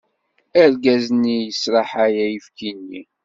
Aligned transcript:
Argaz-nni 0.63 1.37
yesraḥay 1.41 2.15
ayefki-nni. 2.25 3.01